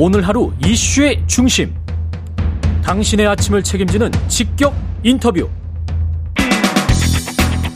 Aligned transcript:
오늘 0.00 0.22
하루 0.28 0.52
이슈의 0.64 1.24
중심. 1.26 1.74
당신의 2.84 3.26
아침을 3.26 3.64
책임지는 3.64 4.12
직격 4.28 4.72
인터뷰. 5.02 5.48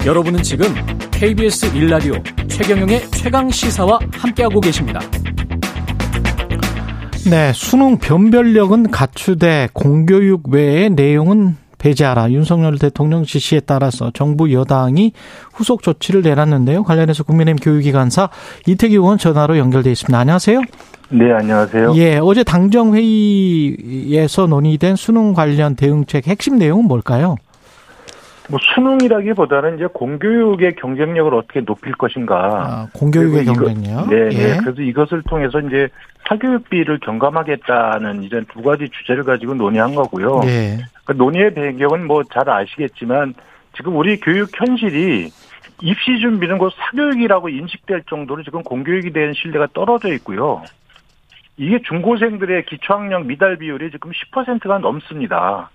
여러분은 0.06 0.40
지금 0.44 0.72
KBS 1.10 1.76
일라디오 1.76 2.14
최경영의 2.46 3.10
최강 3.10 3.50
시사와 3.50 3.98
함께하고 4.12 4.60
계십니다. 4.60 5.00
네, 7.28 7.52
수능 7.52 7.98
변별력은 7.98 8.92
갖추되 8.92 9.70
공교육 9.72 10.48
외의 10.48 10.90
내용은 10.90 11.56
배제하라. 11.82 12.30
윤석열 12.30 12.78
대통령 12.78 13.24
지시에 13.24 13.60
따라서 13.60 14.12
정부 14.14 14.52
여당이 14.52 15.12
후속 15.52 15.82
조치를 15.82 16.22
내놨는데요. 16.22 16.84
관련해서 16.84 17.24
국민의힘 17.24 17.58
교육기관사 17.62 18.30
이태기 18.66 18.94
의원 18.94 19.18
전화로 19.18 19.58
연결돼 19.58 19.90
있습니다. 19.90 20.16
안녕하세요. 20.16 20.60
네, 21.10 21.32
안녕하세요. 21.32 21.94
예, 21.96 22.18
어제 22.18 22.44
당정 22.44 22.94
회의에서 22.94 24.46
논의된 24.46 24.96
수능 24.96 25.34
관련 25.34 25.74
대응책 25.74 26.28
핵심 26.28 26.56
내용은 26.56 26.86
뭘까요? 26.86 27.36
뭐 28.48 28.58
수능이라기보다는 28.74 29.76
이제 29.76 29.86
공교육의 29.86 30.74
경쟁력을 30.76 31.32
어떻게 31.34 31.60
높일 31.60 31.92
것인가. 31.94 32.36
아, 32.36 32.88
공교육의 32.94 33.44
경쟁력. 33.44 34.08
네, 34.10 34.28
네. 34.28 34.36
예. 34.36 34.56
그래서 34.58 34.82
이것을 34.82 35.22
통해서 35.22 35.60
이제 35.60 35.88
사교육비를 36.28 36.98
경감하겠다는 37.00 38.22
이런 38.24 38.44
두 38.46 38.62
가지 38.62 38.88
주제를 38.88 39.24
가지고 39.24 39.54
논의한 39.54 39.94
거고요. 39.94 40.40
예. 40.44 40.78
그 41.04 41.12
논의의 41.12 41.54
배경은 41.54 42.06
뭐 42.06 42.22
잘 42.32 42.48
아시겠지만 42.48 43.34
지금 43.76 43.96
우리 43.96 44.18
교육 44.20 44.48
현실이 44.58 45.30
입시 45.80 46.18
준비는 46.20 46.58
곧 46.58 46.72
사교육이라고 46.76 47.48
인식될 47.48 48.02
정도로 48.08 48.42
지금 48.44 48.62
공교육에 48.62 49.10
대한 49.10 49.34
신뢰가 49.34 49.68
떨어져 49.72 50.12
있고요. 50.14 50.62
이게 51.56 51.80
중고생들의 51.82 52.64
기초학력 52.66 53.26
미달 53.26 53.56
비율이 53.56 53.90
지금 53.90 54.10
10%가 54.10 54.78
넘습니다. 54.78 55.70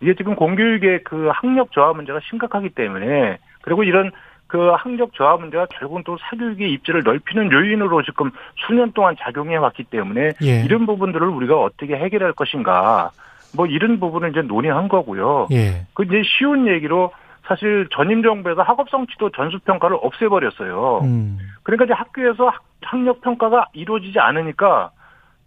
이게 0.00 0.14
지금 0.14 0.34
공교육의 0.34 1.04
그 1.04 1.30
학력 1.32 1.72
저하 1.72 1.92
문제가 1.92 2.20
심각하기 2.28 2.70
때문에 2.70 3.38
그리고 3.62 3.84
이런 3.84 4.10
그 4.46 4.70
학력 4.70 5.14
저하 5.14 5.36
문제가 5.36 5.66
결국은 5.66 6.02
또 6.04 6.18
사교육의 6.18 6.72
입지를 6.72 7.02
넓히는 7.04 7.52
요인으로 7.52 8.02
지금 8.02 8.30
수년 8.66 8.92
동안 8.92 9.14
작용해 9.18 9.56
왔기 9.56 9.84
때문에 9.84 10.32
예. 10.42 10.64
이런 10.64 10.86
부분들을 10.86 11.26
우리가 11.26 11.60
어떻게 11.60 11.94
해결할 11.94 12.32
것인가 12.32 13.10
뭐 13.54 13.66
이런 13.66 14.00
부분을 14.00 14.30
이제 14.30 14.42
논의한 14.42 14.88
거고요. 14.88 15.46
예. 15.52 15.86
그 15.94 16.04
이제 16.04 16.22
쉬운 16.24 16.66
얘기로 16.66 17.12
사실 17.46 17.88
전임 17.92 18.22
정부에서 18.22 18.62
학업 18.62 18.90
성취도 18.90 19.30
전수 19.30 19.58
평가를 19.60 19.96
없애버렸어요. 20.00 21.00
음. 21.02 21.38
그러니까 21.62 21.84
이제 21.84 21.94
학교에서 21.94 22.52
학력 22.82 23.20
평가가 23.20 23.66
이루어지지 23.72 24.18
않으니까 24.18 24.90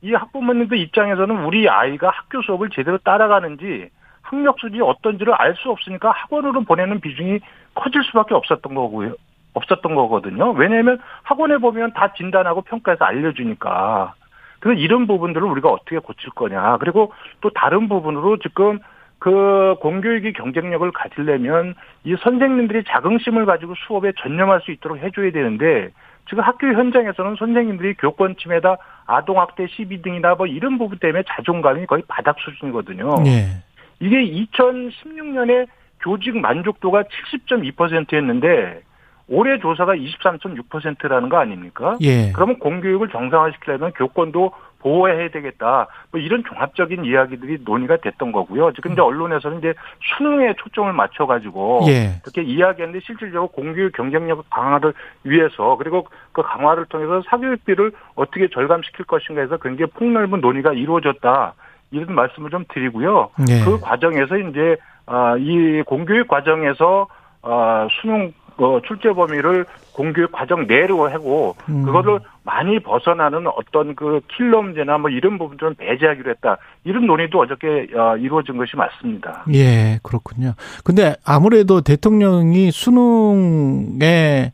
이 0.02 0.14
학부모님들 0.14 0.78
입장에서는 0.80 1.46
우리 1.46 1.68
아이가 1.70 2.10
학교 2.10 2.42
수업을 2.42 2.70
제대로 2.70 2.98
따라가는지 3.00 3.90
학력 4.24 4.60
수준이 4.60 4.82
어떤지를 4.82 5.34
알 5.34 5.56
수 5.56 5.70
없으니까 5.70 6.12
학원으로 6.12 6.64
보내는 6.64 7.00
비중이 7.00 7.40
커질 7.76 8.04
수밖에 8.04 8.34
없었던 8.34 8.74
거고요. 8.74 9.14
없었던 9.54 9.94
거거든요. 9.94 10.52
왜냐하면 10.52 11.00
학원에 11.22 11.58
보면 11.58 11.94
다 11.94 12.14
진단하고 12.14 12.62
평가해서 12.62 13.06
알려주니까. 13.06 14.16
그래서 14.60 14.80
이런 14.80 15.06
부분들을 15.06 15.46
우리가 15.46 15.70
어떻게 15.70 16.00
고칠 16.00 16.30
거냐. 16.32 16.78
그리고 16.80 17.14
또 17.42 17.52
다른 17.52 17.88
부분으로 17.88 18.40
지금 18.40 18.80
그 19.20 19.76
공교육의 19.82 20.34
경쟁력을 20.34 20.90
가지려면 20.92 21.76
이 22.04 22.16
선생님들이 22.20 22.84
자긍심을 22.86 23.46
가지고 23.46 23.74
수업에 23.88 24.12
전념할 24.20 24.62
수 24.62 24.72
있도록 24.72 24.98
해줘야 24.98 25.32
되는데 25.32 25.90
지금 26.28 26.44
학교 26.44 26.68
현장에서는 26.68 27.36
선생님들이 27.38 27.96
교권 27.96 28.38
침해다, 28.38 28.78
아동학대 29.06 29.68
시비 29.68 30.02
등이나 30.02 30.36
뭐 30.36 30.48
이런 30.48 30.78
부분 30.78 30.98
때문에 30.98 31.24
자존감이 31.28 31.86
거의 31.86 32.04
바닥 32.08 32.38
수준이거든요. 32.40 33.16
네. 33.24 33.62
이게 34.00 34.18
2016년에 34.18 35.68
교직 36.02 36.38
만족도가 36.38 37.04
70.2%였는데 37.04 38.82
올해 39.28 39.58
조사가 39.60 39.96
23.6%라는 39.96 41.30
거 41.30 41.38
아닙니까? 41.38 41.98
예. 42.02 42.32
그러면 42.34 42.60
공교육을 42.60 43.10
정상화시키려면 43.10 43.94
교권도 43.94 44.52
보호해야 44.80 45.30
되겠다. 45.30 45.88
뭐 46.12 46.20
이런 46.20 46.44
종합적인 46.44 47.06
이야기들이 47.06 47.60
논의가 47.64 47.98
됐던 47.98 48.34
거고요. 48.34 48.74
지금 48.74 48.92
이제 48.92 49.02
음. 49.02 49.06
언론에서는 49.06 49.60
이제 49.60 49.74
수능에 50.18 50.56
초점을 50.58 50.92
맞춰가지고 50.92 51.86
예. 51.88 52.20
그렇게 52.22 52.44
이야기하는데 52.44 53.00
실질적으로 53.06 53.48
공교육 53.48 53.94
경쟁력 53.94 54.46
강화를 54.50 54.94
위해서 55.24 55.78
그리고 55.78 56.06
그 56.34 56.42
강화를 56.42 56.86
통해서 56.88 57.24
사교육비를 57.30 57.94
어떻게 58.16 58.50
절감시킬 58.50 59.06
것인가 59.06 59.42
해서 59.42 59.56
굉장히 59.58 59.90
폭넓은 59.92 60.42
논의가 60.42 60.74
이루어졌다. 60.74 61.54
이런 61.94 62.14
말씀을 62.16 62.50
좀 62.50 62.66
드리고요. 62.74 63.30
예. 63.50 63.64
그 63.64 63.80
과정에서 63.80 64.38
이제 64.38 64.76
아, 65.06 65.36
이 65.38 65.82
공교육 65.86 66.28
과정에서 66.28 67.08
아, 67.42 67.88
수능 68.02 68.34
어, 68.58 68.80
출제 68.86 69.14
범위를 69.14 69.66
공교육 69.94 70.32
과정 70.32 70.68
내로 70.68 71.10
하고 71.10 71.56
음. 71.70 71.84
그거를 71.84 72.20
많이 72.44 72.80
벗어나는 72.80 73.48
어떤 73.48 73.96
그 73.96 74.22
킬러 74.36 74.62
문제나 74.62 74.98
뭐 74.98 75.10
이런 75.10 75.38
부분들은 75.38 75.76
배제하기로 75.76 76.30
했다. 76.32 76.58
이런 76.84 77.08
논의도 77.08 77.40
어저께 77.40 77.88
어, 77.96 78.16
이루어진 78.18 78.58
것이 78.58 78.76
맞습니다. 78.76 79.46
예, 79.54 80.00
그렇군요. 80.04 80.54
근데 80.84 81.16
아무래도 81.26 81.82
대통령이 81.82 82.72
수능에 82.72 84.52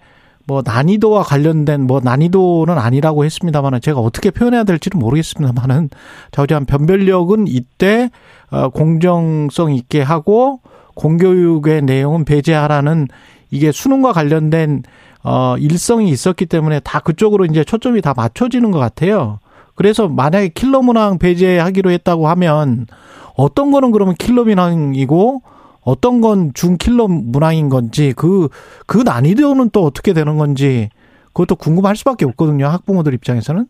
뭐 0.49 0.63
난이도와 0.65 1.21
관련된 1.21 1.85
뭐 1.85 2.01
난이도는 2.03 2.75
아니라고 2.75 3.23
했습니다만은 3.23 3.81
제가 3.81 3.99
어떻게 3.99 4.31
표현해야 4.31 4.63
될지는 4.63 4.97
모르겠습니다만은 4.97 5.91
저지한 6.31 6.65
변별력은 6.65 7.45
이때 7.47 8.09
어 8.49 8.69
공정성 8.69 9.71
있게 9.75 10.01
하고 10.01 10.61
공교육의 10.95 11.83
내용은 11.83 12.25
배제하라는 12.25 13.09
이게 13.51 13.71
수능과 13.71 14.11
관련된 14.11 14.81
어 15.23 15.55
일성이 15.59 16.09
있었기 16.09 16.47
때문에 16.47 16.79
다 16.79 16.99
그쪽으로 16.99 17.45
이제 17.45 17.63
초점이 17.63 18.01
다 18.01 18.15
맞춰지는 18.17 18.71
것 18.71 18.79
같아요. 18.79 19.38
그래서 19.75 20.07
만약에 20.07 20.49
킬러 20.49 20.81
문항 20.81 21.19
배제하기로 21.19 21.91
했다고 21.91 22.27
하면 22.27 22.88
어떤 23.35 23.69
거는 23.69 23.91
그러면 23.91 24.15
킬러 24.15 24.45
문항이고 24.45 25.43
어떤 25.89 26.22
건 26.22 26.51
중킬러 26.53 27.07
문항인 27.07 27.69
건지 27.69 28.13
그, 28.16 28.50
그 28.88 28.97
난이도는 29.00 29.72
또 29.72 29.83
어떻게 29.83 30.13
되는 30.13 30.38
건지 30.38 30.89
그것도 31.33 31.55
궁금할 31.55 31.95
수밖에 31.95 32.25
없거든요. 32.25 32.67
학부모들 32.67 33.13
입장에서는. 33.13 33.66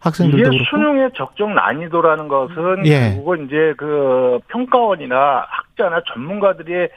학생들도 0.00 0.52
이게. 0.52 0.64
수능의 0.68 1.10
적정 1.16 1.54
난이도라는 1.54 2.28
것은 2.28 2.86
예. 2.86 3.14
결국은 3.14 3.46
이제 3.46 3.72
그 3.78 4.38
평가원이나 4.48 5.46
학자나 5.48 6.02
전문가들의 6.12 6.90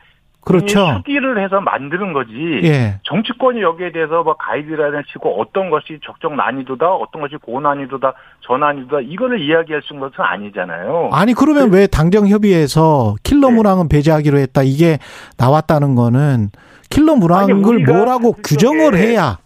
그렇죠. 0.47 0.93
수기를 0.97 1.43
해서 1.43 1.59
만드는 1.59 2.13
거지. 2.13 2.61
예. 2.63 2.99
정치권이 3.03 3.61
여기에 3.61 3.91
대해서 3.91 4.23
뭐 4.23 4.35
가이드라인을 4.37 5.03
치고 5.11 5.41
어떤 5.41 5.69
것이 5.69 5.99
적정 6.03 6.37
난이도다, 6.37 6.89
어떤 6.89 7.21
것이 7.21 7.35
고난이도다, 7.35 8.13
저난이도다 8.41 9.01
이거를 9.01 9.41
이야기할 9.41 9.81
수 9.81 9.93
있는 9.93 10.09
것은 10.09 10.23
아니잖아요. 10.23 11.09
아니 11.11 11.33
그러면 11.33 11.69
그, 11.69 11.77
왜 11.77 11.87
당정 11.87 12.27
협의에서 12.27 13.15
킬러 13.23 13.49
네. 13.49 13.55
문항은 13.55 13.89
배제하기로 13.89 14.37
했다 14.37 14.61
이게 14.63 14.99
나왔다는 15.37 15.95
거는 15.95 16.49
킬러 16.89 17.15
문항을 17.15 17.85
뭐라고 17.85 18.31
규정을 18.33 18.95
해야 18.95 19.37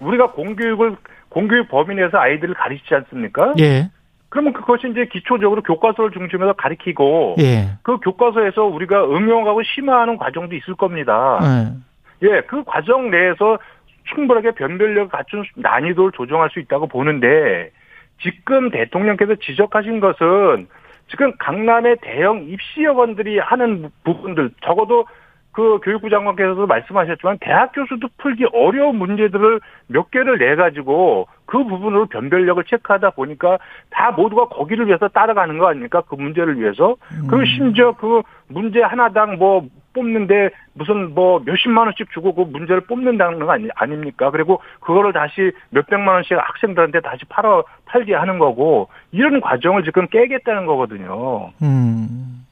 우리가 0.00 0.32
공교육을 0.32 0.96
공교육 1.28 1.68
범위 1.68 1.94
내에서 1.96 2.18
아이들을 2.18 2.54
가르치지 2.54 2.94
않습니까? 2.94 3.54
예. 3.58 3.90
그러면 4.34 4.52
그것이 4.52 4.88
이제 4.90 5.06
기초적으로 5.06 5.62
교과서를 5.62 6.10
중심으로 6.10 6.54
가리키고 6.54 7.36
예. 7.38 7.68
그 7.84 7.98
교과서에서 7.98 8.64
우리가 8.64 9.04
응용하고 9.04 9.62
심화하는 9.62 10.16
과정도 10.16 10.56
있을 10.56 10.74
겁니다. 10.74 11.38
예. 12.20 12.28
예, 12.28 12.40
그 12.40 12.64
과정 12.64 13.12
내에서 13.12 13.58
충분하게 14.12 14.50
변별력을 14.50 15.08
갖춘 15.08 15.44
난이도를 15.54 16.10
조정할 16.16 16.50
수 16.50 16.58
있다고 16.58 16.88
보는데 16.88 17.70
지금 18.22 18.72
대통령께서 18.72 19.36
지적하신 19.36 20.00
것은 20.00 20.66
지금 21.10 21.32
강남의 21.38 21.98
대형 22.02 22.42
입시학원들이 22.48 23.38
하는 23.38 23.88
부분들 24.02 24.50
적어도 24.64 25.06
그 25.54 25.78
교육부 25.82 26.10
장관께서도 26.10 26.66
말씀하셨지만 26.66 27.38
대학 27.40 27.72
교수도 27.72 28.08
풀기 28.18 28.44
어려운 28.52 28.96
문제들을 28.96 29.60
몇 29.86 30.10
개를 30.10 30.38
내 30.38 30.56
가지고 30.56 31.28
그 31.46 31.62
부분으로 31.62 32.06
변별력을 32.06 32.62
체크하다 32.64 33.10
보니까 33.10 33.58
다 33.90 34.10
모두가 34.10 34.48
거기를 34.48 34.88
위해서 34.88 35.06
따라가는 35.08 35.56
거 35.58 35.68
아닙니까? 35.68 36.02
그 36.08 36.16
문제를 36.16 36.58
위해서. 36.58 36.96
음. 37.12 37.28
그리고 37.28 37.44
심지어 37.44 37.92
그 37.92 38.22
문제 38.48 38.80
하나당 38.82 39.38
뭐 39.38 39.66
뽑는데 39.94 40.50
무슨 40.72 41.14
뭐 41.14 41.40
몇십만 41.44 41.86
원씩 41.86 42.10
주고 42.10 42.34
그 42.34 42.42
문제를 42.42 42.80
뽑는다는 42.82 43.38
거 43.38 43.52
아니, 43.52 43.68
아닙니까? 43.76 44.32
그리고 44.32 44.60
그거를 44.80 45.12
다시 45.12 45.52
몇백만 45.70 46.16
원씩 46.16 46.36
학생들한테 46.36 47.00
다시 47.00 47.24
팔아, 47.28 47.62
팔게 47.86 48.12
하는 48.14 48.40
거고 48.40 48.88
이런 49.12 49.40
과정을 49.40 49.84
지금 49.84 50.08
깨겠다는 50.08 50.66
거거든요. 50.66 51.52
음. 51.62 52.43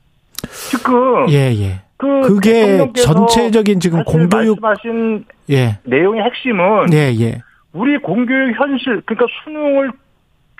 지금. 0.72 1.28
예, 1.28 1.52
예. 1.54 1.80
그 1.96 2.22
그게 2.22 2.90
전체적인 2.94 3.78
지금 3.78 4.02
공교육 4.04 4.60
말씀하신 4.60 5.24
예. 5.50 5.78
내용의 5.84 6.22
핵심은 6.24 6.92
예, 6.92 7.14
예. 7.20 7.38
우리 7.72 7.98
공교육 7.98 8.58
현실 8.58 9.02
그러니까 9.06 9.26
수능을 9.44 9.92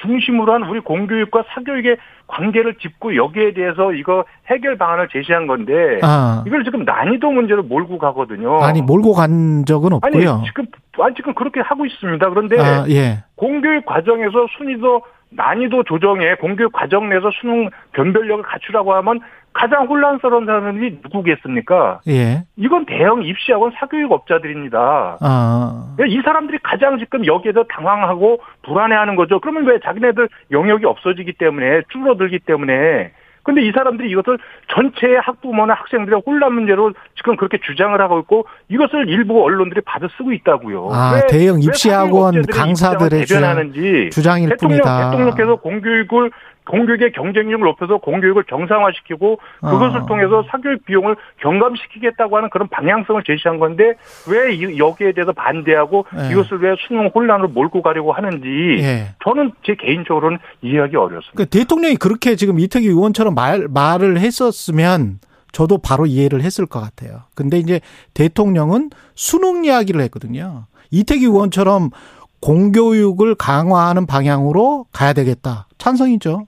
중심으로 0.01 0.53
한 0.53 0.63
우리 0.65 0.81
공교육과 0.81 1.45
사교육의 1.55 1.97
관계를 2.29 2.75
짚고 2.75 3.17
여기에 3.17 3.55
대해서 3.55 3.93
이거 3.93 4.25
해결 4.47 4.77
방안을 4.79 5.09
제시한 5.13 5.47
건데 5.47 5.99
아. 6.03 6.45
이걸 6.47 6.65
지금 6.65 6.85
난이도 6.85 7.31
문제로 7.31 7.63
몰고 7.63 7.99
가거든요. 7.99 8.63
아니 8.63 8.81
몰고 8.81 9.13
간 9.13 9.65
적은 9.67 9.93
없고요. 9.95 10.31
아니 10.33 10.47
지금 10.47 10.67
아니 11.01 11.15
지금 11.15 11.35
그렇게 11.35 11.61
하고 11.61 11.85
있습니다. 11.87 12.29
그런데 12.31 12.59
아, 12.61 12.87
예. 12.89 13.25
공교육 13.37 13.85
과정에서 13.85 14.47
순위도 14.57 15.03
난이도 15.35 15.85
조정에 15.85 16.35
공교육 16.41 16.73
과정 16.73 17.09
내에서 17.09 17.31
수능 17.41 17.71
변별력을 17.93 18.43
갖추라고 18.45 18.95
하면 18.95 19.21
가장 19.53 19.87
혼란스러운 19.87 20.47
사람이 20.47 20.99
누구겠습니까? 21.03 22.01
예. 22.09 22.45
이건 22.57 22.87
대형 22.87 23.23
입시학원 23.23 23.73
사교육 23.79 24.13
업자들입니다. 24.13 25.19
아. 25.21 25.97
이 26.07 26.21
사람들이 26.25 26.59
가장 26.63 26.99
지금 26.99 27.27
여기에서 27.27 27.65
당황하고 27.65 28.41
불안해하는 28.63 29.17
거죠. 29.17 29.41
그러면 29.41 29.67
왜 29.67 29.79
자기네들 29.81 30.29
영역이 30.51 30.87
없어지기 30.87 31.35
때문에 31.35 31.83
줄어들기 31.91 32.41
때문에 32.41 33.13
근데 33.45 33.63
이 33.63 33.73
사람들이 33.73 34.11
이것을 34.11 34.39
전체 34.73 35.17
학부모나 35.21 35.75
학생들의 35.75 36.23
혼란 36.25 36.55
문제로 36.55 36.93
지금 37.17 37.37
그렇게 37.37 37.59
주장을 37.59 38.01
하고 38.01 38.21
있고 38.21 38.47
이것을 38.69 39.09
일부 39.09 39.43
언론들이 39.43 39.81
받아 39.81 40.07
쓰고 40.17 40.33
있다고요. 40.33 40.89
아, 40.93 41.15
왜, 41.15 41.27
대형 41.27 41.61
입시학원 41.61 42.43
강사들의 42.43 43.27
대변하는지 43.27 44.11
주장일 44.13 44.51
대통령, 44.51 44.79
뿐이다. 44.79 45.11
대통령께서 45.11 45.57
공교육을 45.57 46.31
공교육의 46.65 47.13
경쟁력을 47.13 47.65
높여서 47.65 47.99
공교육을 47.99 48.45
정상화시키고 48.49 49.39
그것을 49.61 50.01
어. 50.01 50.07
통해서 50.07 50.45
사교육 50.51 50.85
비용을 50.85 51.17
경감시키겠다고 51.41 52.37
하는 52.37 52.51
그런 52.51 52.69
방향성을 52.69 53.23
제시한 53.25 53.59
건데 53.59 53.95
왜 54.31 54.79
여기에 54.79 55.13
대해서 55.13 55.33
반대하고 55.33 56.07
네. 56.15 56.31
이것을 56.33 56.63
왜 56.63 56.75
수능 56.87 57.11
혼란으로 57.15 57.49
몰고 57.49 57.83
가려고 57.83 58.13
하는지 58.13 58.47
네. 58.47 59.15
저는 59.25 59.53
제 59.65 59.75
개인적으로는 59.75 60.39
이해하기 60.63 60.97
어렵습니다. 60.97 61.33
그러니까 61.33 61.59
대통령이 61.59 61.97
그렇게 61.97 62.37
지금 62.37 62.59
이태기 62.59 62.87
의원처럼 62.87 63.35
말, 63.35 63.67
말을 63.69 64.19
했었으면 64.19 65.19
저도 65.53 65.79
바로 65.79 66.07
이해를 66.07 66.43
했을 66.43 66.67
것 66.67 66.81
같아요. 66.81 67.23
근데 67.35 67.59
이제 67.59 67.81
대통령은 68.15 68.91
수능 69.15 69.65
이야기를 69.65 70.01
했거든요. 70.03 70.67
이태기 70.91 71.25
의원처럼 71.27 71.91
공교육을 72.41 73.37
강화하는 73.37 74.07
방향으로 74.07 74.87
가야 74.93 75.13
되겠다. 75.13 75.67
찬성이죠. 75.79 76.47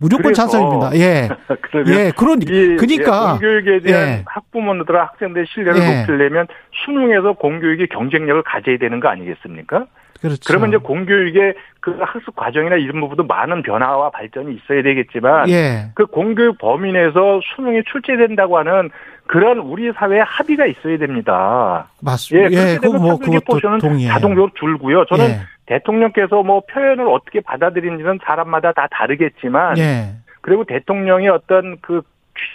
무조건 0.00 0.32
찬성입니다. 0.32 0.94
예. 0.96 1.28
예, 1.88 2.12
그런, 2.16 2.40
이, 2.42 2.76
그니까. 2.76 3.38
예, 3.42 3.46
공교육에 3.46 3.80
대한 3.80 4.08
예. 4.08 4.24
학부모들, 4.26 4.96
학생들의 4.96 5.46
신뢰를 5.52 5.80
예. 5.80 6.00
높이려면 6.00 6.46
수능에서 6.84 7.32
공교육의 7.34 7.88
경쟁력을 7.88 8.42
가져야 8.42 8.78
되는 8.78 9.00
거 9.00 9.08
아니겠습니까? 9.08 9.86
그렇죠. 10.20 10.40
그러면 10.46 10.70
이제 10.70 10.78
공교육의 10.78 11.54
그 11.80 11.96
학습 12.00 12.34
과정이나 12.34 12.76
이런 12.76 13.00
부분도 13.00 13.24
많은 13.24 13.62
변화와 13.62 14.10
발전이 14.10 14.54
있어야 14.56 14.82
되겠지만 14.82 15.48
예. 15.48 15.90
그 15.94 16.06
공교육 16.06 16.58
범위 16.58 16.92
내에서 16.92 17.40
수능이 17.54 17.82
출제된다고 17.84 18.58
하는 18.58 18.90
그런 19.26 19.58
우리 19.58 19.92
사회의 19.92 20.22
합의가 20.24 20.66
있어야 20.66 20.98
됩니다. 20.98 21.86
맞습니다. 22.02 22.50
예, 22.50 22.78
그렇게 22.78 22.80
되면 22.80 23.02
뭐 23.02 23.18
포션은 23.46 23.78
자동적으로 24.08 24.50
줄고요. 24.58 25.04
저는 25.04 25.24
예. 25.26 25.40
대통령께서 25.66 26.42
뭐 26.42 26.62
표현을 26.68 27.06
어떻게 27.08 27.40
받아들이는지는 27.40 28.18
사람마다 28.24 28.72
다 28.72 28.88
다르겠지만 28.90 29.78
예. 29.78 30.14
그리고 30.40 30.64
대통령이 30.64 31.28
어떤 31.28 31.76
그 31.80 32.02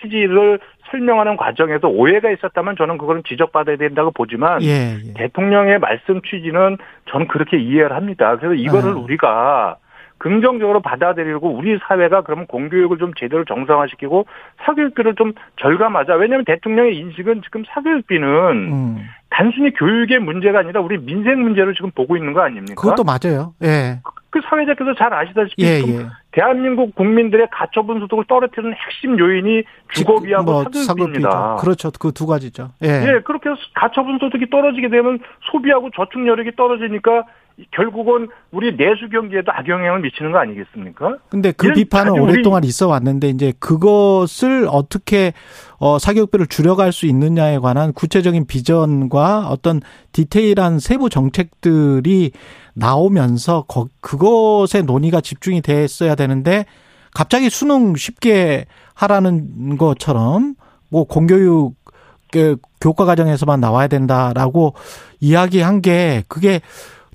취지를 0.01 0.59
설명하는 0.94 1.38
과정에서 1.38 1.88
오해가 1.88 2.30
있었다면 2.30 2.75
저는 2.78 3.00
그거는 3.00 3.24
지적받아야 3.28 3.78
된다고 3.78 4.12
보지만 4.12 4.62
예, 4.62 4.98
예. 5.04 5.13
대통령의 5.16 5.80
말씀 5.80 6.22
취지는 6.22 6.78
저는 7.10 7.28
그렇게 7.28 7.57
이해를 7.57 7.95
합니다. 7.95 8.38
그래서 8.38 8.54
이거를 8.54 8.92
아. 8.92 8.95
우리가 8.95 9.78
긍정적으로 10.19 10.81
받아들이고 10.81 11.50
우리 11.50 11.78
사회가 11.86 12.22
그러면 12.22 12.48
공교육을 12.48 12.98
좀 12.98 13.12
제대로 13.19 13.44
정상화시키고 13.44 14.25
사교육비를 14.63 15.16
좀 15.16 15.34
절감하자. 15.57 16.16
왜냐하면 16.16 16.45
대통령의 16.45 16.95
인식은 16.95 17.42
지금 17.44 17.63
사교육비는 17.68 18.28
음. 18.28 19.10
단순히 19.30 19.74
교육의 19.74 20.19
문제가 20.19 20.60
아니라 20.60 20.80
우리 20.80 20.98
민생 20.98 21.42
문제로 21.42 21.74
지금 21.74 21.92
보고 21.92 22.16
있는 22.16 22.31
거 22.31 22.42
아닙니까? 22.42 22.75
그것도 22.80 23.04
맞아요. 23.04 23.54
예. 23.63 24.00
그 24.33 24.41
사회자께서 24.50 24.95
잘 24.95 25.13
아시다시피 25.13 25.63
예, 25.63 25.80
예. 25.85 26.07
대한민국 26.31 26.95
국민들의 26.95 27.50
가처분 27.51 28.00
소득을 28.00 28.25
떨어뜨리는 28.27 28.74
핵심 28.75 29.19
요인이 29.19 29.62
주거비하고 29.94 30.44
뭐, 30.44 30.63
사교육비입니다. 30.63 31.57
그렇죠. 31.57 31.91
그 31.91 32.12
두 32.12 32.25
가지죠. 32.25 32.71
예. 32.83 32.88
예, 32.88 33.21
그렇게 33.24 33.51
해서 33.51 33.59
가처분 33.75 34.18
소득이 34.18 34.50
떨어지게 34.50 34.89
되면 34.89 35.19
소비하고 35.51 35.91
저축 35.95 36.25
여력이 36.25 36.56
떨어지니까 36.56 37.25
결국은 37.69 38.30
우리 38.51 38.75
내수 38.75 39.07
경제에도 39.09 39.51
악영향을 39.51 40.01
미치는 40.01 40.31
거 40.31 40.39
아니겠습니까? 40.39 41.18
근데 41.30 41.51
그 41.51 41.71
비판은 41.71 42.13
오랫동안 42.13 42.63
있어 42.63 42.88
왔는데 42.88 43.30
이제 43.30 43.53
그것을 43.59 44.68
어떻게 44.68 45.33
어 45.80 46.00
사교육비를 46.00 46.47
줄여갈 46.47 46.91
수 46.91 47.06
있느냐에 47.06 47.59
관한 47.59 47.94
구체적인 47.94 48.47
비전과 48.47 49.50
어떤 49.50 49.81
디테일한 50.13 50.80
세부 50.80 51.12
정책들이 51.12 52.31
나오면서 52.73 53.65
거, 53.67 53.87
그것에 54.01 54.81
논의가 54.81 55.21
집중이 55.21 55.61
됐어야 55.61 56.15
되는데 56.15 56.65
갑자기 57.13 57.49
수능 57.49 57.95
쉽게 57.95 58.65
하라는 58.95 59.77
것처럼 59.77 60.55
뭐 60.89 61.03
공교육 61.05 61.75
교과 62.81 63.05
과정에서만 63.05 63.59
나와야 63.59 63.87
된다라고 63.87 64.73
이야기한 65.19 65.81
게 65.81 66.23
그게 66.27 66.61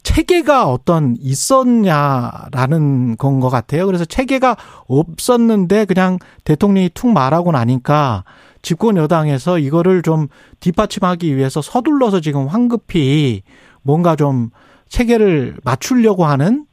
체계가 0.04 0.68
어떤 0.68 1.16
있었냐라는 1.20 3.16
건 3.16 3.40
것 3.40 3.50
같아요. 3.50 3.84
그래서 3.86 4.04
체계가 4.04 4.56
없었는데 4.86 5.84
그냥 5.84 6.18
대통령이 6.44 6.90
툭 6.94 7.12
말하고 7.12 7.52
나니까 7.52 8.24
집권 8.62 8.96
여당에서 8.96 9.58
이거를 9.58 10.02
좀 10.02 10.28
뒷받침하기 10.60 11.36
위해서 11.36 11.60
서둘러서 11.60 12.20
지금 12.20 12.46
황급히 12.46 13.42
뭔가 13.82 14.16
좀 14.16 14.50
체계를 14.88 15.54
맞추려고 15.64 16.24
하는 16.24 16.64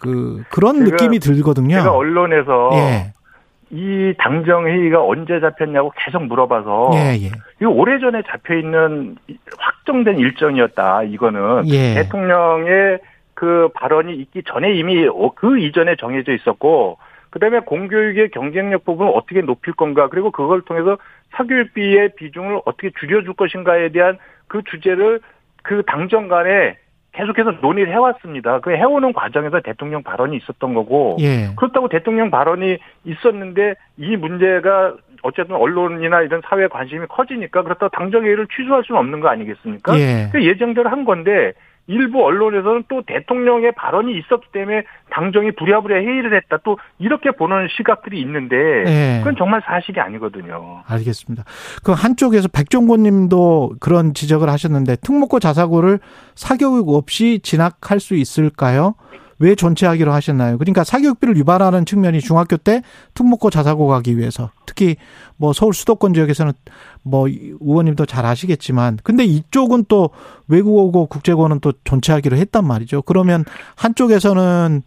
그 0.00 0.42
그런 0.50 0.84
제가, 0.84 0.90
느낌이 0.90 1.18
들거든요. 1.18 1.76
제가 1.76 1.92
언론에서 1.92 2.70
예. 2.74 3.12
이 3.70 4.14
당정 4.18 4.66
회의가 4.66 5.02
언제 5.02 5.40
잡혔냐고 5.40 5.92
계속 5.96 6.22
물어봐서 6.24 6.90
예, 6.94 7.24
예. 7.24 7.30
이거 7.60 7.70
오래전에 7.70 8.22
잡혀 8.28 8.54
있는 8.54 9.16
확정된 9.58 10.18
일정이었다. 10.18 11.02
이거는 11.04 11.66
예. 11.68 11.94
대통령의 11.94 13.00
그 13.34 13.68
발언이 13.74 14.14
있기 14.14 14.44
전에 14.44 14.72
이미 14.74 15.06
그 15.34 15.58
이전에 15.58 15.96
정해져 15.96 16.32
있었고 16.32 16.98
그다음에 17.30 17.60
공교육의 17.60 18.30
경쟁력 18.30 18.84
부분을 18.84 19.12
어떻게 19.14 19.42
높일 19.42 19.74
건가 19.74 20.08
그리고 20.08 20.30
그걸 20.30 20.62
통해서 20.62 20.96
사교육비의 21.32 22.14
비중을 22.16 22.60
어떻게 22.64 22.90
줄여줄 22.98 23.34
것인가에 23.34 23.90
대한 23.90 24.16
그 24.46 24.62
주제를 24.70 25.20
그 25.62 25.82
당정 25.86 26.28
간에 26.28 26.78
계속해서 27.16 27.52
논의를 27.62 27.92
해왔습니다. 27.92 28.60
그 28.60 28.70
해오는 28.72 29.12
과정에서 29.14 29.60
대통령 29.60 30.02
발언이 30.02 30.36
있었던 30.36 30.74
거고 30.74 31.16
예. 31.20 31.48
그렇다고 31.56 31.88
대통령 31.88 32.30
발언이 32.30 32.78
있었는데 33.04 33.74
이 33.96 34.16
문제가 34.16 34.94
어쨌든 35.22 35.56
언론이나 35.56 36.20
이런 36.20 36.42
사회 36.44 36.68
관심이 36.68 37.06
커지니까 37.08 37.62
그렇다고 37.62 37.88
당정회의를 37.88 38.46
취소할 38.54 38.84
수는 38.84 39.00
없는 39.00 39.20
거 39.20 39.28
아니겠습니까? 39.28 39.98
예. 39.98 40.28
그 40.30 40.44
예정대로 40.44 40.90
한 40.90 41.04
건데 41.04 41.52
일부 41.86 42.24
언론에서는 42.24 42.84
또 42.88 43.02
대통령의 43.06 43.72
발언이 43.72 44.12
있었기 44.18 44.48
때문에 44.52 44.82
당정이 45.10 45.52
부랴부랴 45.52 45.96
회의를 45.96 46.36
했다. 46.36 46.58
또 46.64 46.78
이렇게 46.98 47.30
보는 47.30 47.68
시각들이 47.76 48.20
있는데 48.20 48.56
네. 48.84 49.18
그건 49.18 49.36
정말 49.36 49.62
사실이 49.64 50.00
아니거든요. 50.00 50.82
알겠습니다. 50.86 51.44
그 51.84 51.92
한쪽에서 51.92 52.48
백종권 52.48 53.02
님도 53.02 53.76
그런 53.80 54.14
지적을 54.14 54.48
하셨는데 54.48 54.96
특목고 54.96 55.38
자사고를 55.38 56.00
사교육 56.34 56.88
없이 56.90 57.40
진학할 57.42 58.00
수 58.00 58.14
있을까요? 58.14 58.94
왜 59.38 59.54
존치하기로 59.54 60.12
하셨나요? 60.12 60.58
그러니까 60.58 60.84
사교육비를 60.84 61.36
유발하는 61.36 61.84
측면이 61.84 62.20
중학교 62.20 62.56
때 62.56 62.82
특목고 63.14 63.50
자사고 63.50 63.86
가기 63.86 64.16
위해서 64.16 64.50
특히 64.64 64.96
뭐 65.36 65.52
서울 65.52 65.74
수도권 65.74 66.14
지역에서는 66.14 66.52
뭐 67.02 67.28
의원님도 67.28 68.06
잘 68.06 68.24
아시겠지만 68.26 68.98
근데 69.02 69.24
이쪽은 69.24 69.84
또 69.88 70.10
외국어고 70.48 71.06
국제고는 71.06 71.60
또 71.60 71.72
존치하기로 71.84 72.36
했단 72.36 72.66
말이죠. 72.66 73.02
그러면 73.02 73.44
한쪽에서는 73.76 74.82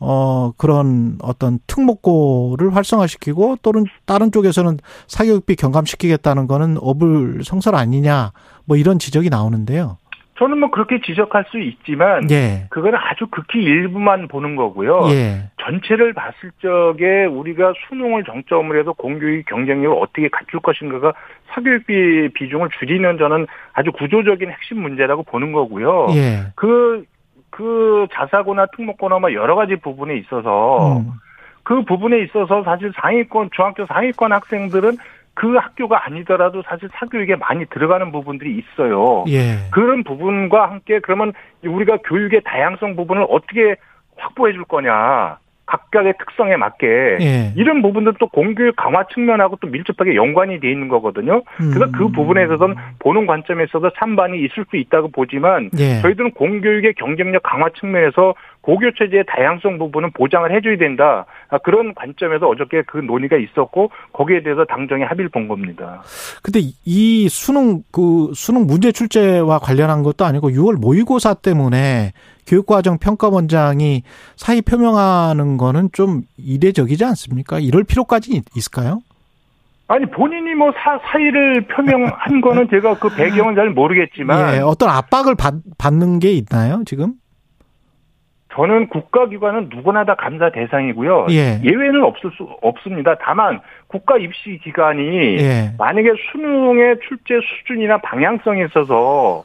어 0.00 0.52
그런 0.56 1.18
어떤 1.22 1.60
특목고를 1.66 2.74
활성화시키고 2.74 3.58
또는 3.62 3.84
다른 4.04 4.32
쪽에서는 4.32 4.78
사교육비 5.06 5.56
경감시키겠다는 5.56 6.46
거는 6.46 6.78
어불성설 6.80 7.74
아니냐 7.74 8.32
뭐 8.64 8.76
이런 8.76 8.98
지적이 8.98 9.30
나오는데요. 9.30 9.98
저는 10.36 10.58
뭐 10.58 10.70
그렇게 10.70 11.00
지적할 11.00 11.44
수 11.50 11.60
있지만 11.60 12.28
예. 12.30 12.66
그거는 12.70 12.98
아주 12.98 13.26
극히 13.28 13.62
일부만 13.62 14.26
보는 14.28 14.56
거고요. 14.56 15.02
예. 15.10 15.50
전체를 15.62 16.12
봤을 16.12 16.50
적에 16.60 17.26
우리가 17.26 17.72
수능을 17.88 18.24
정점으로 18.24 18.78
해서 18.78 18.92
공교육 18.92 19.46
경쟁력을 19.46 19.96
어떻게 20.00 20.28
갖출 20.28 20.60
것인가가 20.60 21.12
사교육비 21.50 22.30
비중을 22.34 22.68
줄이는 22.80 23.18
저는 23.18 23.46
아주 23.72 23.92
구조적인 23.92 24.50
핵심 24.50 24.82
문제라고 24.82 25.22
보는 25.22 25.52
거고요. 25.52 26.08
예. 26.14 26.52
그 26.56 27.04
그 27.54 28.08
자사고나 28.12 28.66
특목고나 28.74 29.20
뭐 29.20 29.32
여러 29.32 29.54
가지 29.54 29.76
부분에 29.76 30.16
있어서 30.16 30.96
음. 30.98 31.12
그 31.62 31.84
부분에 31.84 32.18
있어서 32.24 32.64
사실 32.64 32.92
상위권 33.00 33.50
중학교 33.54 33.86
상위권 33.86 34.32
학생들은 34.32 34.96
그 35.34 35.56
학교가 35.56 36.06
아니더라도 36.06 36.62
사실 36.62 36.88
사교육에 36.94 37.36
많이 37.36 37.66
들어가는 37.66 38.12
부분들이 38.12 38.58
있어요. 38.58 39.24
예. 39.28 39.68
그런 39.72 40.04
부분과 40.04 40.70
함께 40.70 41.00
그러면 41.00 41.32
우리가 41.64 41.98
교육의 42.04 42.42
다양성 42.44 42.94
부분을 42.96 43.26
어떻게 43.28 43.76
확보해 44.16 44.52
줄 44.52 44.64
거냐. 44.64 45.38
각각의 45.66 46.14
특성에 46.18 46.56
맞게 46.56 46.86
예. 47.20 47.52
이런 47.56 47.82
부분들 47.82 48.14
또 48.20 48.28
공교육 48.28 48.76
강화 48.76 49.04
측면하고 49.12 49.56
또 49.60 49.68
밀접하게 49.68 50.14
연관이 50.14 50.60
돼 50.60 50.70
있는 50.70 50.88
거거든요. 50.88 51.42
그래서 51.56 51.78
그 51.78 51.84
음. 51.84 51.92
그 51.92 52.08
부분에 52.08 52.44
있어서는 52.44 52.76
보는 52.98 53.26
관점에 53.26 53.64
있어서 53.64 53.90
찬반이 53.98 54.38
있을 54.44 54.66
수 54.70 54.76
있다고 54.76 55.08
보지만 55.08 55.70
예. 55.78 56.00
저희들은 56.00 56.32
공교육의 56.32 56.94
경쟁력 56.94 57.42
강화 57.42 57.68
측면에서 57.80 58.34
고교 58.64 58.92
체제의 58.98 59.24
다양성 59.26 59.78
부분은 59.78 60.12
보장을 60.12 60.50
해줘야 60.50 60.76
된다. 60.78 61.26
아, 61.48 61.58
그런 61.58 61.94
관점에서 61.94 62.48
어저께 62.48 62.82
그 62.86 62.98
논의가 62.98 63.36
있었고 63.36 63.90
거기에 64.12 64.42
대해서 64.42 64.64
당정이 64.64 65.02
합의를 65.02 65.28
본 65.28 65.48
겁니다. 65.48 66.02
근데 66.42 66.60
이 66.84 67.28
수능 67.28 67.82
그 67.92 68.30
수능 68.34 68.66
문제 68.66 68.90
출제와 68.90 69.58
관련한 69.58 70.02
것도 70.02 70.24
아니고 70.24 70.50
6월 70.50 70.80
모의고사 70.80 71.34
때문에 71.34 72.12
교육과정 72.46 72.98
평가원장이 72.98 74.02
사의 74.36 74.62
표명하는 74.62 75.56
거는 75.56 75.90
좀 75.92 76.22
이례적이지 76.36 77.04
않습니까? 77.04 77.58
이럴 77.58 77.84
필요까지 77.84 78.42
있을까요? 78.56 79.00
아니 79.86 80.06
본인이 80.06 80.54
뭐 80.54 80.72
사, 80.72 80.98
사의를 81.10 81.66
표명한 81.66 82.40
거는 82.40 82.68
제가 82.70 82.98
그 82.98 83.14
배경은 83.14 83.54
잘 83.54 83.70
모르겠지만 83.70 84.56
예, 84.56 84.60
어떤 84.60 84.88
압박을 84.88 85.34
받, 85.34 85.54
받는 85.76 86.20
게 86.20 86.32
있나요 86.32 86.82
지금? 86.86 87.14
저는 88.54 88.88
국가기관은 88.88 89.68
누구나 89.68 90.04
다 90.04 90.14
감사 90.14 90.50
대상이고요. 90.50 91.26
예. 91.30 91.60
예외는 91.64 92.04
없을 92.04 92.30
수 92.36 92.44
없습니다. 92.62 93.16
다만 93.20 93.60
국가 93.88 94.16
입시 94.16 94.60
기관이 94.62 95.02
예. 95.38 95.72
만약에 95.76 96.10
수능의 96.30 96.98
출제 97.06 97.40
수준이나 97.42 97.98
방향성에 97.98 98.64
있어서 98.66 99.44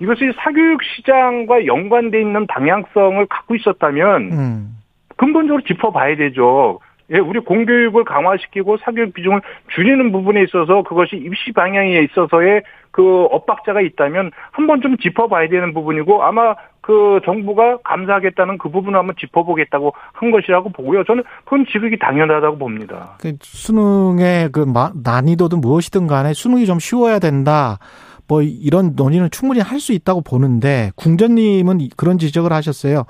이것이 0.00 0.32
사교육 0.36 0.82
시장과 0.82 1.66
연관돼 1.66 2.20
있는 2.20 2.46
방향성을 2.46 3.26
갖고 3.26 3.54
있었다면 3.54 4.22
음. 4.32 4.76
근본적으로 5.16 5.62
짚어봐야 5.62 6.16
되죠. 6.16 6.80
예, 7.12 7.18
우리 7.18 7.38
공교육을 7.40 8.04
강화시키고 8.04 8.78
사교육 8.78 9.12
비중을 9.12 9.42
줄이는 9.74 10.10
부분에 10.10 10.42
있어서 10.44 10.82
그것이 10.82 11.16
입시 11.16 11.52
방향에 11.52 12.00
있어서의 12.00 12.62
그 12.90 13.24
엇박자가 13.30 13.82
있다면 13.82 14.30
한 14.52 14.66
번 14.66 14.80
좀 14.80 14.96
짚어봐야 14.96 15.48
되는 15.48 15.74
부분이고 15.74 16.22
아마 16.22 16.54
그 16.80 17.20
정부가 17.24 17.78
감사하겠다는 17.84 18.58
그 18.58 18.70
부분을 18.70 18.98
한번 18.98 19.14
짚어보겠다고 19.18 19.92
한 20.12 20.30
것이라고 20.30 20.70
보고요. 20.70 21.04
저는 21.04 21.22
그건 21.44 21.66
지극히 21.70 21.98
당연하다고 21.98 22.58
봅니다. 22.58 23.16
그 23.20 23.34
수능의 23.40 24.50
그 24.52 24.64
난이도든 25.02 25.60
무엇이든 25.60 26.06
간에 26.06 26.32
수능이 26.32 26.64
좀 26.66 26.78
쉬워야 26.78 27.18
된다. 27.18 27.78
뭐 28.26 28.42
이런 28.42 28.94
논의는 28.96 29.30
충분히 29.30 29.60
할 29.60 29.80
수 29.80 29.92
있다고 29.92 30.22
보는데 30.22 30.90
궁전님은 30.96 31.88
그런 31.96 32.16
지적을 32.18 32.52
하셨어요. 32.52 33.04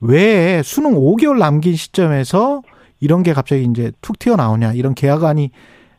왜 0.00 0.62
수능 0.62 0.94
5개월 0.94 1.38
남긴 1.38 1.76
시점에서 1.76 2.62
이런 3.00 3.22
게 3.22 3.32
갑자기 3.32 3.62
이제 3.64 3.92
툭 4.00 4.18
튀어나오냐 4.18 4.72
이런 4.72 4.94
계약안이 4.94 5.50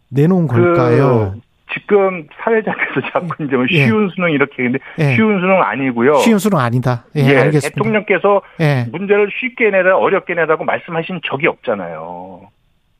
내놓은 0.09 0.47
그 0.47 0.55
걸까요? 0.55 1.35
그 1.35 1.41
지금 1.73 2.27
사회자께서 2.43 3.01
자꾸 3.13 3.43
이제 3.43 3.55
뭐 3.55 3.65
예. 3.71 3.85
쉬운 3.85 4.09
수능 4.09 4.31
이렇게 4.31 4.63
했는데 4.63 4.79
예. 4.97 5.15
쉬운 5.15 5.39
수능 5.39 5.61
아니고요. 5.61 6.15
쉬운 6.15 6.39
수능 6.39 6.57
아니다. 6.57 7.05
예, 7.15 7.21
예 7.21 7.37
알겠습니다. 7.37 7.69
대통령께서 7.69 8.41
예. 8.59 8.87
문제를 8.91 9.29
쉽게 9.39 9.69
내라 9.69 9.97
어렵게 9.97 10.33
내라고 10.33 10.65
말씀하신 10.65 11.21
적이 11.23 11.47
없잖아요. 11.47 12.49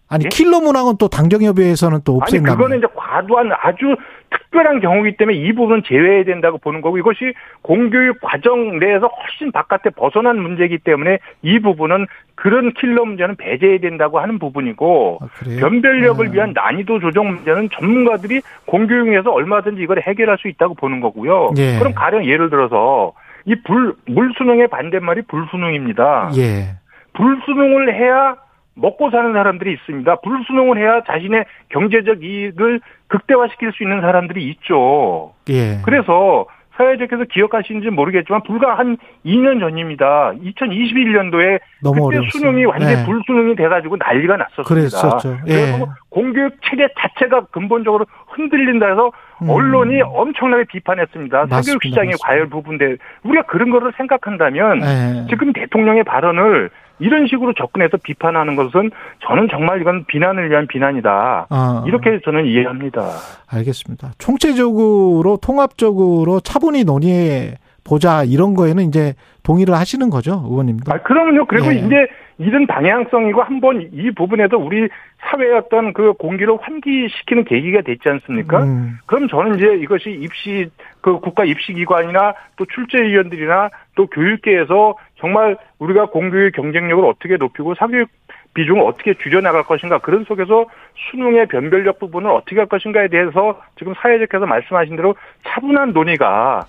아니 0.10 0.26
예? 0.26 0.30
킬러 0.30 0.60
문항은 0.60 0.98
또 0.98 1.08
당정협의회에서는 1.08 2.00
또 2.04 2.18
없앤다. 2.18 2.52
아니 2.52 2.58
그거는 2.58 2.78
이제 2.80 2.88
과도한 2.96 3.52
아주 3.62 3.96
특별한 4.32 4.80
경우이기 4.80 5.18
때문에 5.18 5.38
이 5.38 5.54
부분은 5.54 5.84
제외해야 5.86 6.24
된다고 6.24 6.58
보는 6.58 6.82
거고 6.82 6.98
이것이 6.98 7.34
공교육 7.62 8.20
과정 8.22 8.80
내에서 8.80 9.08
훨씬 9.08 9.52
바깥에 9.52 9.92
벗어난 9.92 10.40
문제이기 10.40 10.80
때문에 10.80 11.20
이 11.44 11.60
부분은 11.60 12.08
그런 12.36 12.74
킬러 12.74 13.06
문제는 13.06 13.36
배제해야 13.36 13.80
된다고 13.80 14.20
하는 14.20 14.40
부분이고 14.40 15.20
아, 15.22 15.28
변별력을 15.60 16.28
아. 16.28 16.32
위한 16.32 16.54
난이도 16.54 17.00
조정 17.00 17.28
문제는 17.28 17.70
전문가들이 17.72 18.42
공교육에서 18.66 19.32
얼마든지 19.32 19.82
이걸 19.82 20.02
해결할 20.02 20.38
수 20.40 20.48
있다고 20.48 20.74
보는 20.76 21.02
거고요. 21.02 21.52
예. 21.58 21.78
그럼 21.80 21.94
가령 21.94 22.26
예를 22.26 22.50
들어서 22.50 23.14
이 23.46 23.56
불 23.64 23.94
물수능의 24.08 24.68
반대말이 24.68 25.22
불수능입니다. 25.24 26.32
예. 26.38 26.76
불수능을 27.14 27.94
해야 27.96 28.36
먹고 28.80 29.12
사는 29.12 29.34
사람들이 29.34 29.74
있습니다. 29.74 30.16
불수능을 30.18 30.78
해야 30.78 31.02
자신의 31.04 31.46
경제적 31.70 32.24
이익을 32.24 32.82
극대화시킬 33.08 33.72
수 33.74 33.84
있는 33.84 34.02
사람들이 34.02 34.48
있죠. 34.50 35.34
예. 35.50 35.82
그래서 35.84 36.46
사회적에서 36.80 37.26
기억하시는지 37.26 37.90
모르겠지만 37.90 38.42
불과 38.44 38.78
한 38.78 38.98
2년 39.26 39.60
전입니다. 39.60 40.32
2021년도에 40.42 41.60
그때 41.84 42.02
어려웠어요. 42.02 42.30
수능이 42.32 42.66
완전 42.66 42.90
히 42.90 43.02
예. 43.02 43.06
불수능이 43.06 43.56
돼가지고 43.58 43.98
난리가 43.98 44.38
났었습니다. 44.38 44.64
그랬었죠. 44.64 45.38
예. 45.48 45.54
그래서 45.54 45.88
공교육 46.10 46.54
체계 46.64 46.88
자체가 46.98 47.48
근본적으로 47.52 48.06
흔들린다 48.40 48.88
해서 48.88 49.12
음. 49.42 49.50
언론이 49.50 50.02
엄청나게 50.02 50.66
비판했습니다. 50.66 51.48
사교육 51.48 51.84
시장의 51.84 52.14
과열 52.22 52.48
부분들 52.50 52.98
우리가 53.24 53.44
그런 53.44 53.70
거를 53.70 53.92
생각한다면 53.98 54.82
예. 54.82 55.28
지금 55.30 55.54
대통령의 55.54 56.04
발언을 56.04 56.70
이런 57.00 57.28
식으로 57.28 57.54
접근해서 57.54 57.98
비판하는 57.98 58.56
것은 58.56 58.92
저는 59.26 59.48
정말 59.50 59.82
이건 59.82 60.06
비난을 60.06 60.50
위한 60.50 60.68
비난이다. 60.68 61.48
아. 61.50 61.84
이렇게 61.88 62.20
저는 62.24 62.46
이해합니다. 62.46 63.02
알겠습니다. 63.50 64.12
총체적으로 64.18 65.38
통합적으로 65.42 66.42
차분히 66.42 66.84
논의해 66.84 67.54
보자 67.86 68.24
이런 68.24 68.54
거에는 68.54 68.84
이제 68.84 69.14
동의를 69.44 69.74
하시는 69.74 70.10
거죠, 70.10 70.44
의원님도. 70.46 70.92
아, 70.92 70.98
그러면요. 71.00 71.46
그리고 71.48 71.70
네. 71.70 71.76
이제 71.78 71.96
이런 72.40 72.66
방향성이고 72.68 73.42
한번 73.44 73.90
이 73.92 74.12
부분에서 74.12 74.58
우리 74.58 74.88
사회의 75.20 75.54
어떤 75.56 75.92
그 75.92 76.14
공기를 76.14 76.58
환기시키는 76.62 77.44
계기가 77.44 77.82
됐지 77.82 78.08
않습니까? 78.08 78.64
음. 78.64 78.98
그럼 79.06 79.28
저는 79.28 79.58
이제 79.58 79.76
이것이 79.76 80.12
입시 80.12 80.70
그 81.02 81.20
국가 81.20 81.44
입시기관이나 81.44 82.34
또 82.56 82.66
출제위원들이나 82.66 83.70
또 83.96 84.08
교육계에서 84.08 84.96
정말 85.18 85.58
우리가 85.80 86.06
공교육 86.08 86.54
경쟁력을 86.54 87.04
어떻게 87.04 87.36
높이고 87.36 87.76
사교육 87.76 88.10
비중을 88.54 88.82
어떻게 88.84 89.14
줄여나갈 89.16 89.64
것인가 89.64 90.00
그런 90.00 90.24
속에서 90.24 90.66
수능의 91.12 91.48
변별력 91.48 92.00
부분을 92.00 92.32
어떻게 92.32 92.58
할 92.58 92.68
것인가에 92.68 93.10
대해서 93.10 93.62
지금 93.78 93.94
사회적께서 93.96 94.46
말씀하신 94.46 94.96
대로 94.96 95.16
차분한 95.46 95.92
논의가 95.92 96.66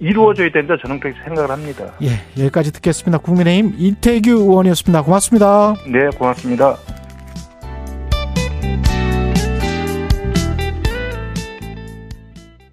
이루어져야 0.00 0.50
된다 0.50 0.74
저는 0.82 0.98
그렇게 0.98 1.18
생각을 1.24 1.50
합니다. 1.50 1.92
예, 2.02 2.42
여기까지 2.42 2.72
듣겠습니다. 2.72 3.18
국민의힘 3.18 3.74
이태규 3.78 4.30
의원이었습니다. 4.30 5.02
고맙습니다. 5.02 5.74
네, 5.86 6.08
고맙습니다. 6.18 6.76